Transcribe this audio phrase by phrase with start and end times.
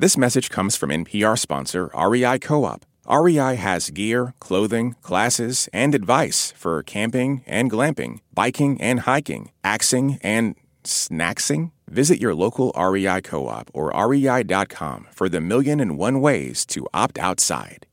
[0.00, 2.86] This message comes from NPR sponsor REI Co op.
[3.10, 10.20] REI has gear, clothing, classes, and advice for camping and glamping, biking and hiking, axing
[10.22, 11.72] and snacksing.
[11.88, 16.86] Visit your local REI co op or rei.com for the million and one ways to
[16.94, 17.84] opt outside.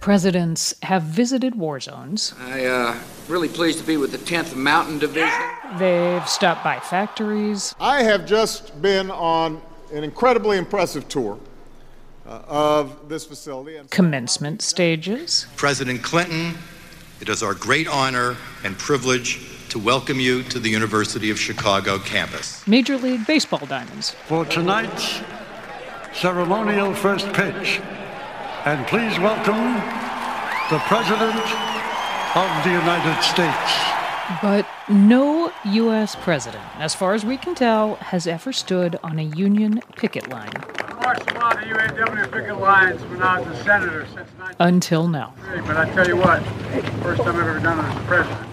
[0.00, 2.32] Presidents have visited war zones.
[2.40, 2.98] I uh
[3.28, 5.38] really pleased to be with the 10th Mountain Division.
[5.78, 7.74] They've stopped by factories.
[7.78, 9.60] I have just been on
[9.92, 11.38] an incredibly impressive tour
[12.26, 13.76] uh, of this facility.
[13.76, 15.46] And commencement stages.
[15.56, 16.54] President Clinton,
[17.20, 21.98] it is our great honor and privilege to welcome you to the University of Chicago
[21.98, 22.66] campus.
[22.66, 24.10] Major League Baseball diamonds.
[24.26, 25.20] For tonight's
[26.14, 27.80] ceremonial first pitch,
[28.64, 29.74] and please welcome
[30.70, 31.77] the President
[32.46, 33.88] of the United States.
[34.42, 36.14] But no U.S.
[36.16, 40.52] president, as far as we can tell, has ever stood on a Union picket line.
[41.02, 45.08] Marched a lot of UAW picket lines when I was a senator since 19- Until
[45.08, 45.34] now.
[45.66, 46.42] But I tell you what,
[47.02, 48.48] first time I've ever done it as a president.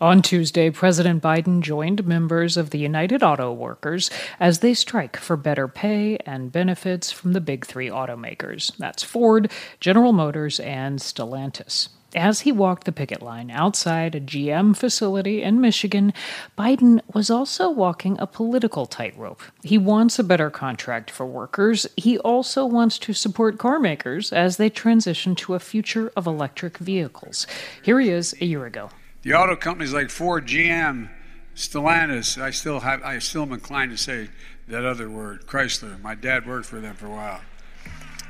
[0.00, 5.36] On Tuesday, President Biden joined members of the United Auto Workers as they strike for
[5.36, 8.76] better pay and benefits from the big three automakers.
[8.78, 11.88] That's Ford, General Motors, and Stellantis.
[12.14, 16.12] As he walked the picket line outside a GM facility in Michigan,
[16.58, 19.40] Biden was also walking a political tightrope.
[19.62, 21.86] He wants a better contract for workers.
[21.96, 27.46] He also wants to support carmakers as they transition to a future of electric vehicles.
[27.82, 28.90] Here he is a year ago.
[29.22, 31.08] The auto companies like Ford, GM,
[31.54, 34.28] Stellantis, I still have I still am inclined to say
[34.68, 36.00] that other word, Chrysler.
[36.02, 37.40] My dad worked for them for a while.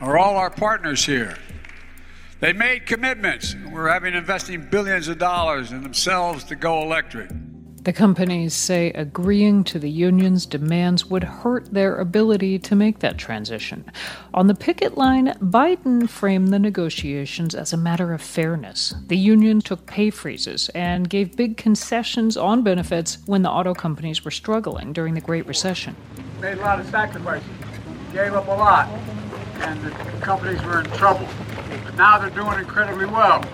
[0.00, 1.36] Are all our partners here.
[2.42, 3.54] They made commitments.
[3.70, 7.30] We're having investing billions of dollars in themselves to go electric.
[7.84, 13.16] The companies say agreeing to the union's demands would hurt their ability to make that
[13.16, 13.84] transition.
[14.34, 18.92] On the picket line, Biden framed the negotiations as a matter of fairness.
[19.06, 24.24] The union took pay freezes and gave big concessions on benefits when the auto companies
[24.24, 25.94] were struggling during the Great Recession.
[26.40, 27.48] Made a lot of sacrifices,
[28.12, 28.88] gave up a lot,
[29.60, 31.28] and the companies were in trouble.
[31.96, 33.44] Now they're doing incredibly well.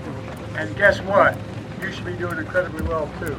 [0.57, 1.37] And guess what?
[1.81, 3.37] You should be doing incredibly well too.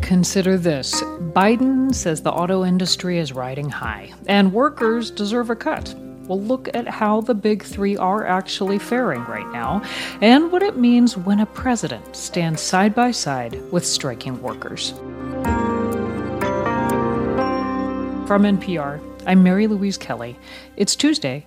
[0.00, 5.94] Consider this Biden says the auto industry is riding high, and workers deserve a cut.
[6.26, 9.82] Well, look at how the big three are actually faring right now,
[10.22, 14.90] and what it means when a president stands side by side with striking workers.
[18.26, 20.38] From NPR, I'm Mary Louise Kelly.
[20.76, 21.46] It's Tuesday,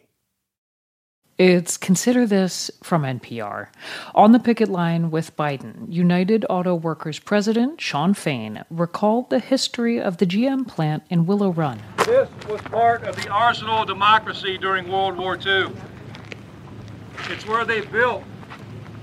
[1.43, 3.69] It's Consider This from NPR.
[4.13, 9.99] On the picket line with Biden, United Auto Workers President Shawn Fain recalled the history
[9.99, 11.81] of the GM plant in Willow Run.
[12.05, 15.71] This was part of the arsenal of democracy during World War II.
[17.31, 18.23] It's where they built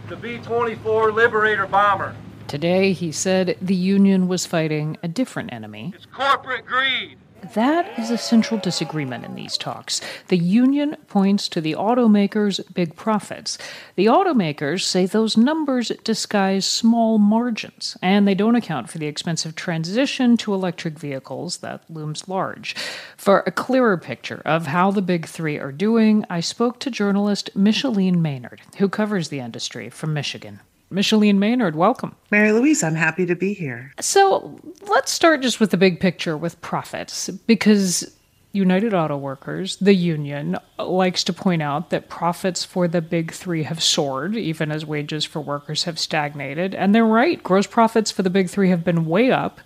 [0.08, 2.14] the B 24 Liberator bomber.
[2.46, 5.92] Today, he said the Union was fighting a different enemy.
[5.92, 7.18] It's corporate greed.
[7.54, 10.00] That is a central disagreement in these talks.
[10.26, 13.56] The union points to the automakers' big profits.
[13.94, 19.54] The automakers say those numbers disguise small margins, and they don't account for the expensive
[19.54, 22.74] transition to electric vehicles that looms large.
[23.16, 27.50] For a clearer picture of how the big three are doing, I spoke to journalist
[27.54, 30.60] Micheline Maynard, who covers the industry from Michigan.
[30.90, 32.14] Micheline Maynard, welcome.
[32.30, 33.92] Mary Louise, I'm happy to be here.
[34.00, 34.58] So
[34.88, 38.14] let's start just with the big picture with profits, because
[38.52, 43.64] United Auto Workers, the union, likes to point out that profits for the big three
[43.64, 46.74] have soared, even as wages for workers have stagnated.
[46.74, 47.42] And they're right.
[47.42, 49.60] Gross profits for the big three have been way up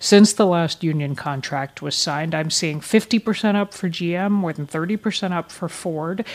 [0.00, 2.34] since the last union contract was signed.
[2.34, 6.26] I'm seeing 50% up for GM, more than 30% up for Ford.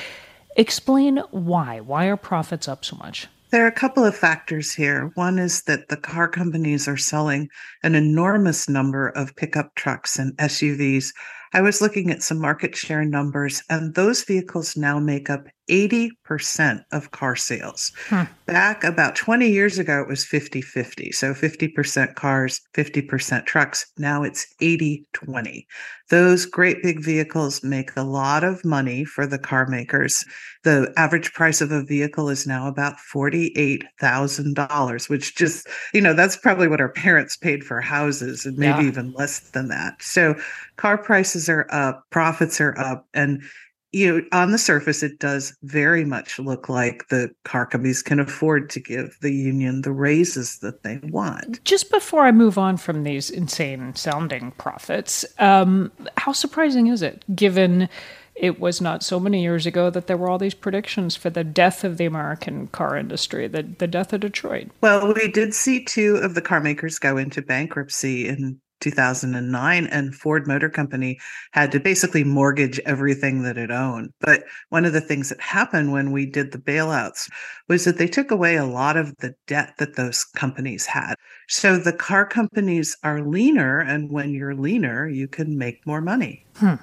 [0.56, 1.82] Explain why.
[1.82, 3.28] Why are profits up so much?
[3.52, 5.12] There are a couple of factors here.
[5.16, 7.50] One is that the car companies are selling
[7.82, 11.12] an enormous number of pickup trucks and SUVs.
[11.54, 16.84] I was looking at some market share numbers, and those vehicles now make up 80%
[16.92, 17.92] of car sales.
[18.08, 18.26] Huh.
[18.46, 21.12] Back about 20 years ago, it was 50 50.
[21.12, 23.86] So 50% cars, 50% trucks.
[23.98, 25.68] Now it's 80 20.
[26.10, 30.26] Those great big vehicles make a lot of money for the car makers.
[30.64, 36.36] The average price of a vehicle is now about $48,000, which just, you know, that's
[36.36, 38.88] probably what our parents paid for houses and maybe yeah.
[38.88, 40.02] even less than that.
[40.02, 40.34] So
[40.78, 43.44] car prices are up, profits are up, and
[43.92, 48.20] you know, on the surface, it does very much look like the car companies can
[48.20, 51.64] afford to give the union the raises that they want.
[51.64, 57.26] Just before I move on from these insane sounding profits, um, how surprising is it,
[57.36, 57.90] given
[58.36, 61.44] it was not so many years ago that there were all these predictions for the
[61.44, 64.68] death of the American car industry, the, the death of Detroit?
[64.82, 70.16] Well, we did see two of the car makers go into bankruptcy in 2009 and
[70.16, 71.20] Ford Motor Company
[71.52, 74.12] had to basically mortgage everything that it owned.
[74.20, 77.30] But one of the things that happened when we did the bailouts
[77.68, 81.16] was that they took away a lot of the debt that those companies had.
[81.48, 86.46] So the car companies are leaner and when you're leaner, you can make more money.
[86.56, 86.76] Hmm.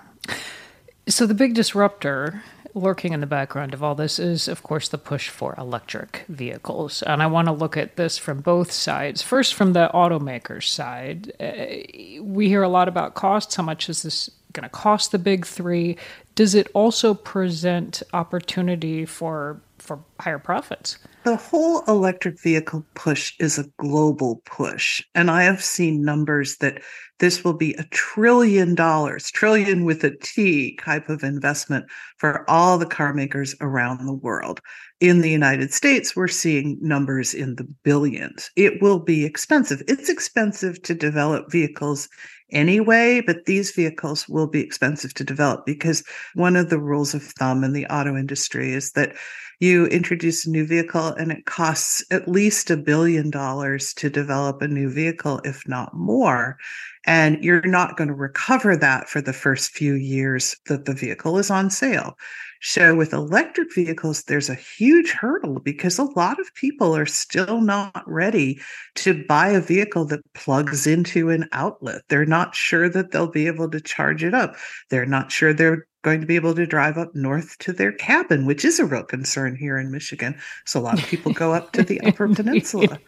[1.08, 2.42] So the big disruptor
[2.76, 7.02] lurking in the background of all this is, of course, the push for electric vehicles.
[7.02, 9.22] And I want to look at this from both sides.
[9.22, 13.56] First, from the automaker's side, uh, we hear a lot about costs.
[13.56, 15.96] How much is this going to cost the big three?
[16.34, 20.98] Does it also present opportunity for for higher profits?
[21.24, 25.02] The whole electric vehicle push is a global push.
[25.14, 26.82] And I have seen numbers that
[27.18, 31.86] this will be a trillion dollars, trillion with a T type of investment
[32.18, 34.60] for all the car makers around the world.
[35.00, 38.50] In the United States, we're seeing numbers in the billions.
[38.56, 39.82] It will be expensive.
[39.88, 42.08] It's expensive to develop vehicles
[42.50, 46.04] anyway, but these vehicles will be expensive to develop because
[46.34, 49.14] one of the rules of thumb in the auto industry is that
[49.58, 54.60] you introduce a new vehicle and it costs at least a billion dollars to develop
[54.60, 56.58] a new vehicle, if not more.
[57.06, 61.38] And you're not going to recover that for the first few years that the vehicle
[61.38, 62.16] is on sale.
[62.62, 67.60] So, with electric vehicles, there's a huge hurdle because a lot of people are still
[67.60, 68.58] not ready
[68.96, 72.02] to buy a vehicle that plugs into an outlet.
[72.08, 74.56] They're not sure that they'll be able to charge it up.
[74.90, 78.46] They're not sure they're going to be able to drive up north to their cabin,
[78.46, 80.38] which is a real concern here in Michigan.
[80.64, 83.00] So, a lot of people go up to the Upper Peninsula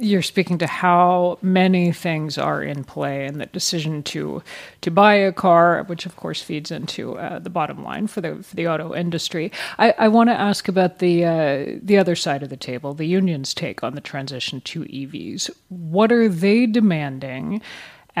[0.00, 4.42] you're speaking to how many things are in play and the decision to
[4.80, 8.42] to buy a car, which of course feeds into uh, the bottom line for the
[8.42, 9.52] for the auto industry.
[9.78, 13.06] I, I want to ask about the uh, the other side of the table, the
[13.06, 15.50] union's take on the transition to EVs.
[15.68, 17.60] What are they demanding?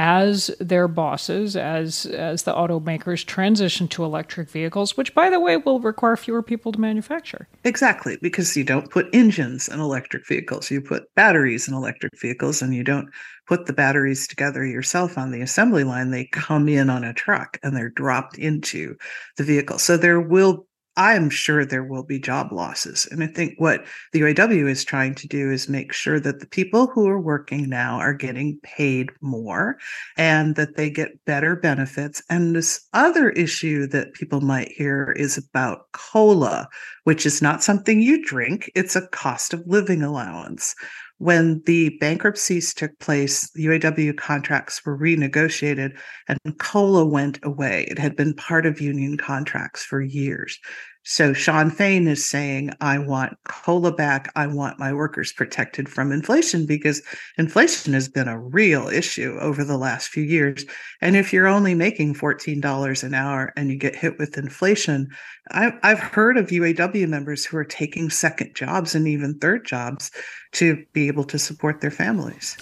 [0.00, 5.58] As their bosses, as as the automakers transition to electric vehicles, which by the way
[5.58, 7.46] will require fewer people to manufacture.
[7.64, 12.62] Exactly, because you don't put engines in electric vehicles, you put batteries in electric vehicles,
[12.62, 13.10] and you don't
[13.46, 16.12] put the batteries together yourself on the assembly line.
[16.12, 18.96] They come in on a truck and they're dropped into
[19.36, 19.78] the vehicle.
[19.78, 20.66] So there will
[20.96, 23.06] I am sure there will be job losses.
[23.10, 26.46] And I think what the UAW is trying to do is make sure that the
[26.46, 29.78] people who are working now are getting paid more
[30.16, 32.22] and that they get better benefits.
[32.28, 36.68] And this other issue that people might hear is about COLA,
[37.04, 40.74] which is not something you drink, it's a cost of living allowance
[41.20, 47.86] when the bankruptcies took place, UAW contracts were renegotiated and COLA went away.
[47.90, 50.58] It had been part of union contracts for years.
[51.02, 54.30] So Shawn Fain is saying, I want COLA back.
[54.36, 57.02] I want my workers protected from inflation because
[57.38, 60.64] inflation has been a real issue over the last few years.
[61.00, 65.08] And if you're only making $14 an hour and you get hit with inflation,
[65.50, 70.10] I, have heard of UAW members who are taking second jobs and even third jobs
[70.52, 72.58] to be able to support their families.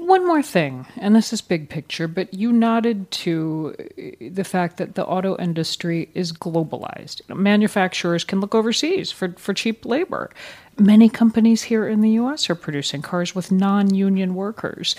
[0.00, 4.78] One more thing, and this is big picture, but you nodded to uh, the fact
[4.78, 7.20] that the auto industry is globalized.
[7.28, 10.30] Manufacturers can look overseas for, for cheap labor.
[10.78, 14.96] Many companies here in the US are producing cars with non union workers.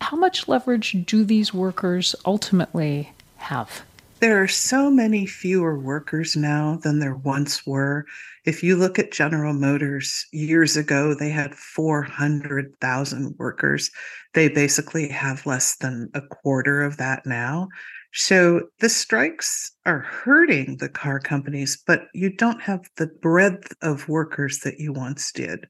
[0.00, 3.84] How much leverage do these workers ultimately have?
[4.18, 8.06] There are so many fewer workers now than there once were.
[8.46, 13.90] If you look at General Motors years ago, they had 400,000 workers.
[14.32, 17.68] They basically have less than a quarter of that now.
[18.14, 24.08] So the strikes are hurting the car companies, but you don't have the breadth of
[24.08, 25.66] workers that you once did.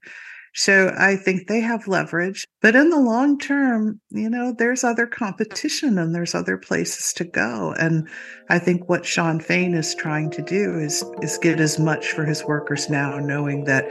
[0.57, 2.47] So I think they have leverage.
[2.63, 7.25] But in the long term, you know, there's other competition and there's other places to
[7.25, 7.75] go.
[7.79, 8.09] And
[8.49, 12.25] I think what Shawn Fain is trying to do is is get as much for
[12.25, 13.85] his workers now, knowing that,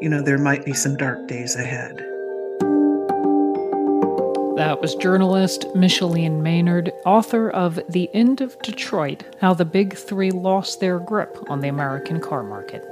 [0.00, 1.98] you know, there might be some dark days ahead.
[4.56, 10.30] That was journalist Micheline Maynard, author of The End of Detroit How the Big Three
[10.30, 12.89] Lost Their Grip on the American Car Market.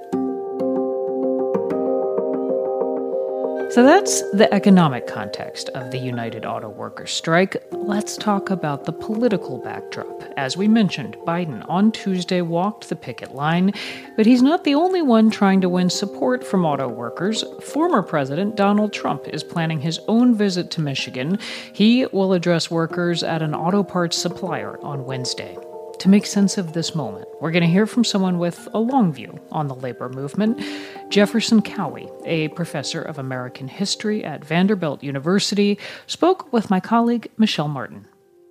[3.71, 7.63] So that's the economic context of the United Auto Workers strike.
[7.71, 10.25] Let's talk about the political backdrop.
[10.39, 13.75] As we mentioned, Biden on Tuesday walked the picket line,
[14.17, 17.45] but he's not the only one trying to win support from auto workers.
[17.63, 21.39] Former President Donald Trump is planning his own visit to Michigan.
[21.75, 25.59] He will address workers at an auto parts supplier on Wednesday.
[25.99, 29.13] To make sense of this moment, we're going to hear from someone with a long
[29.13, 30.63] view on the labor movement.
[31.11, 37.67] Jefferson Cowie, a professor of American history at Vanderbilt University, spoke with my colleague Michel
[37.67, 38.07] Martin.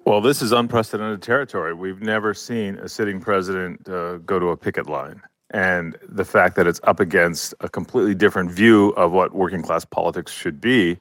[0.05, 1.75] Well, this is unprecedented territory.
[1.75, 5.21] We've never seen a sitting president uh, go to a picket line.
[5.51, 9.85] And the fact that it's up against a completely different view of what working class
[9.85, 10.97] politics should be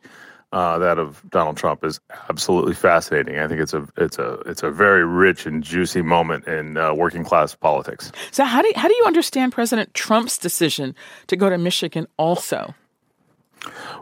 [0.57, 3.39] uh, that of Donald Trump is absolutely fascinating.
[3.39, 6.95] I think it's a it's a it's a very rich and juicy moment in uh,
[6.95, 8.11] working class politics.
[8.31, 10.95] So how do you, how do you understand President Trump's decision
[11.27, 12.75] to go to Michigan also?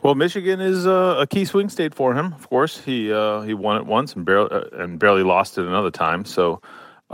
[0.04, 2.32] Well, Michigan is a, a key swing state for him.
[2.34, 5.66] Of course, he uh, he won it once and barely uh, and barely lost it
[5.66, 6.24] another time.
[6.24, 6.62] So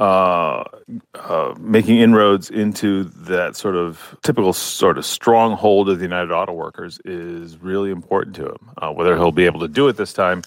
[0.01, 0.65] uh,
[1.15, 6.55] uh, making inroads into that sort of typical sort of stronghold of the United Auto
[6.55, 8.71] Workers is really important to him.
[8.79, 10.43] Uh, whether he'll be able to do it this time,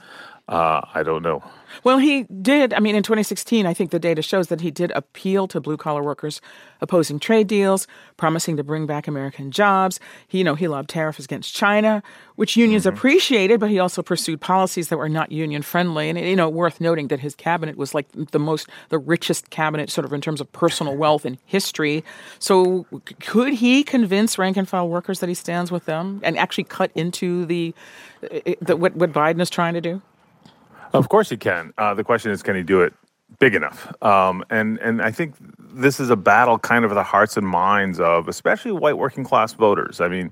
[0.49, 1.43] uh, I don't know.
[1.83, 2.73] Well, he did.
[2.73, 5.77] I mean, in 2016, I think the data shows that he did appeal to blue
[5.77, 6.41] collar workers
[6.81, 7.87] opposing trade deals,
[8.17, 9.99] promising to bring back American jobs.
[10.27, 12.03] He, you know, he lobbed tariffs against China,
[12.35, 12.95] which unions mm-hmm.
[12.95, 16.09] appreciated, but he also pursued policies that were not union friendly.
[16.09, 19.89] And, you know, worth noting that his cabinet was like the most, the richest cabinet
[19.89, 22.03] sort of in terms of personal wealth in history.
[22.39, 22.85] So
[23.21, 26.91] could he convince rank and file workers that he stands with them and actually cut
[26.95, 27.73] into the,
[28.61, 30.01] the what, what Biden is trying to do?
[30.93, 31.73] Of course he can.
[31.77, 32.93] Uh, the question is, can he do it
[33.39, 33.91] big enough?
[34.03, 37.99] Um, and and I think this is a battle, kind of the hearts and minds
[37.99, 39.99] of especially white working class voters.
[39.99, 40.31] I mean,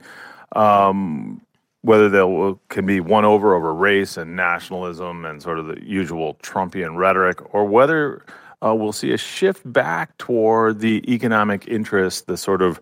[0.55, 1.41] um,
[1.81, 6.35] whether they can be won over over race and nationalism and sort of the usual
[6.43, 8.23] Trumpian rhetoric, or whether
[8.63, 12.79] uh, we'll see a shift back toward the economic interest, the sort of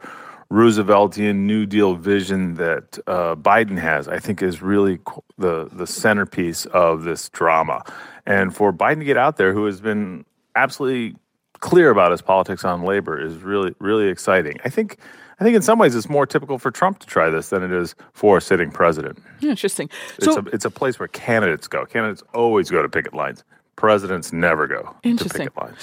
[0.52, 5.00] Rooseveltian New Deal vision that uh, Biden has, I think, is really
[5.38, 7.84] the the centerpiece of this drama.
[8.26, 10.26] And for Biden to get out there, who has been
[10.56, 11.16] absolutely
[11.60, 14.58] clear about his politics on labor, is really really exciting.
[14.66, 14.98] I think.
[15.42, 17.72] I think in some ways it's more typical for Trump to try this than it
[17.72, 19.24] is for a sitting president.
[19.42, 19.90] Interesting.
[20.20, 21.86] So, it's, a, it's a place where candidates go.
[21.86, 23.46] Candidates always go to picket lines.
[23.78, 25.78] Presidents never go to picket lines.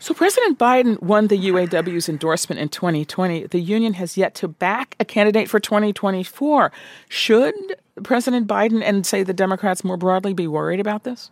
[0.00, 3.48] So President Biden won the UAW's endorsement in 2020.
[3.48, 6.72] The union has yet to back a candidate for 2024.
[7.10, 7.54] Should
[8.02, 11.30] President Biden and say the Democrats more broadly be worried about this?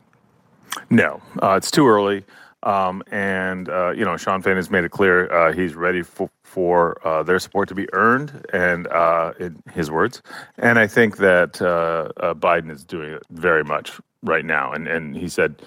[0.91, 2.25] No, uh, it's too early.
[2.63, 6.29] Um, and uh, you know, Shawn Fain has made it clear uh, he's ready for,
[6.43, 10.21] for uh, their support to be earned, and uh, in his words.
[10.59, 14.73] And I think that uh, Biden is doing it very much right now.
[14.73, 15.63] And and he said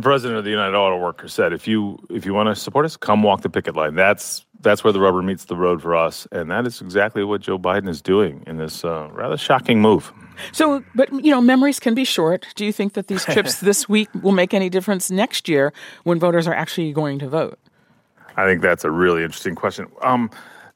[0.00, 2.86] the president of the United Auto Workers said, "If you if you want to support
[2.86, 3.94] us, come walk the picket line.
[3.94, 7.42] That's that's where the rubber meets the road for us, and that is exactly what
[7.42, 10.12] Joe Biden is doing in this uh, rather shocking move."
[10.52, 12.46] So, but you know, memories can be short.
[12.54, 15.72] Do you think that these trips this week will make any difference next year
[16.04, 17.58] when voters are actually going to vote?
[18.36, 19.86] I think that's a really interesting question.
[20.02, 20.30] Um,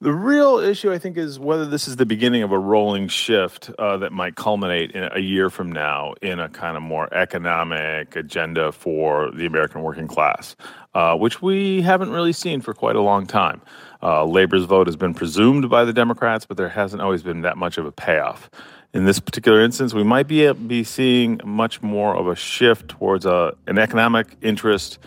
[0.05, 3.71] the real issue, I think, is whether this is the beginning of a rolling shift
[3.79, 8.15] uh, that might culminate in a year from now in a kind of more economic
[8.15, 10.57] agenda for the American working class,
[10.95, 13.63] uh, which we haven't really seen for quite a long time.
[14.03, 17.57] Uh, labor's vote has been presumed by the Democrats, but there hasn't always been that
[17.57, 18.51] much of a payoff.
[18.93, 23.25] In this particular instance, we might be, be seeing much more of a shift towards
[23.25, 24.99] a, uh, an economic interest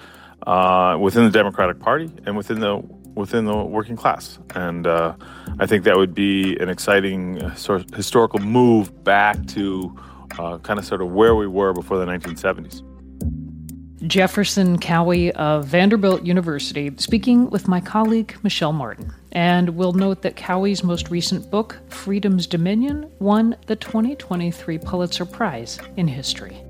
[0.48, 2.82] uh, within the Democratic Party and within the
[3.18, 4.40] within the working class.
[4.56, 5.16] And uh,
[5.60, 9.98] I think that would be an exciting uh, sort of historical move back to
[10.38, 12.84] uh, kind of sort of where we were before the 1970s.
[14.06, 19.12] Jefferson Cowie of Vanderbilt University, speaking with my colleague Michel Martin.
[19.32, 25.80] And we'll note that Cowie's most recent book, Freedom's Dominion, won the 2023 Pulitzer Prize
[25.98, 26.62] in History.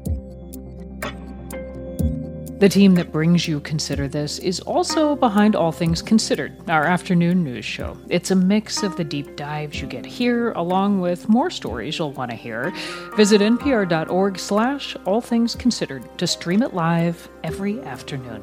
[2.59, 7.43] The team that brings you Consider This is also behind All Things Considered, our afternoon
[7.43, 7.95] news show.
[8.09, 12.13] It's a mix of the deep dives you get here, along with more stories you'll
[12.13, 12.73] want to hear.
[13.15, 18.41] Visit npr.org slash all things considered to stream it live every afternoon.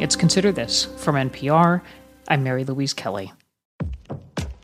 [0.00, 1.82] It's Consider This from NPR.
[2.28, 3.32] I'm Mary Louise Kelly.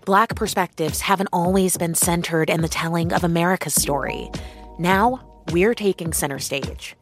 [0.05, 4.31] Black perspectives haven't always been centered in the telling of America's story.
[4.79, 6.95] Now, we're taking center stage.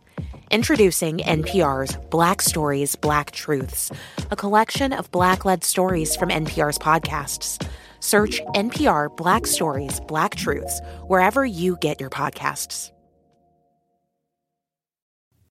[0.51, 3.93] Introducing NPR's Black Stories, Black Truths,
[4.31, 7.65] a collection of Black led stories from NPR's podcasts.
[8.01, 12.91] Search NPR Black Stories, Black Truths wherever you get your podcasts.